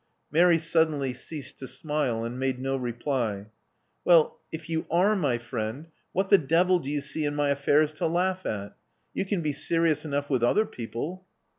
Mary 0.31 0.57
suddenly 0.57 1.13
ceased 1.13 1.59
to 1.59 1.67
smile, 1.67 2.23
and 2.23 2.39
made 2.39 2.57
no 2.57 2.75
reply. 2.75 3.45
"Well, 4.03 4.39
if 4.51 4.67
you 4.67 4.87
are 4.89 5.15
my 5.15 5.37
friend, 5.37 5.89
what 6.11 6.29
the 6.29 6.39
devil 6.39 6.79
do 6.79 6.89
you 6.89 7.01
see 7.01 7.23
in 7.23 7.35
my 7.35 7.49
affairs 7.49 7.93
to 7.99 8.07
laugh 8.07 8.43
at? 8.47 8.75
You 9.13 9.25
can 9.25 9.41
be 9.41 9.53
serious 9.53 10.03
enough 10.03 10.27
with 10.27 10.41
other 10.41 10.65
people." 10.65 11.27